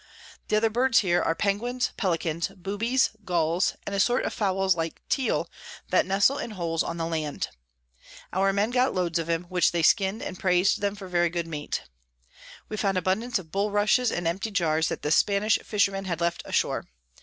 The 0.47 0.55
other 0.57 0.71
Birds 0.71 1.01
here 1.01 1.21
are 1.21 1.35
Penguins, 1.35 1.91
Pellicans, 1.95 2.47
Boobys, 2.55 3.11
Gulls, 3.23 3.75
and 3.85 3.93
a 3.93 3.99
sort 3.99 4.25
of 4.25 4.33
Fowls 4.33 4.75
like 4.75 4.99
Teal, 5.09 5.47
that 5.89 6.07
nestle 6.07 6.39
in 6.39 6.57
holes 6.57 6.81
on 6.81 6.97
the 6.97 7.05
Land. 7.05 7.49
Our 8.33 8.51
Men 8.51 8.71
got 8.71 8.95
Loads 8.95 9.19
of 9.19 9.29
'em, 9.29 9.43
which 9.43 9.71
they 9.71 9.83
skin'd, 9.83 10.23
and 10.23 10.39
prais'd 10.39 10.81
them 10.81 10.95
for 10.95 11.07
very 11.07 11.29
good 11.29 11.45
Meat. 11.45 11.83
We 12.67 12.77
found 12.77 12.97
abundance 12.97 13.37
of 13.37 13.51
Bull 13.51 13.69
Rushes 13.69 14.11
and 14.11 14.27
empty 14.27 14.49
Jars 14.49 14.87
that 14.87 15.03
the 15.03 15.11
Spanish 15.11 15.59
Fishermen 15.59 16.05
had 16.05 16.19
left 16.19 16.41
ashore. 16.45 16.87